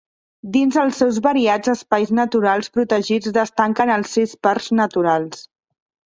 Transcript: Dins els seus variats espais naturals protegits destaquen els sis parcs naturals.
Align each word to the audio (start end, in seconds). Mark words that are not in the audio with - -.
Dins 0.53 0.77
els 0.83 0.95
seus 1.01 1.17
variats 1.25 1.71
espais 1.73 2.13
naturals 2.19 2.71
protegits 2.77 3.33
destaquen 3.35 3.91
els 3.97 4.15
sis 4.17 4.33
parcs 4.49 4.71
naturals. 4.79 5.45